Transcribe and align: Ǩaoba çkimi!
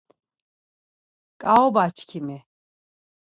Ǩaoba 1.41 1.83
çkimi! 1.97 2.37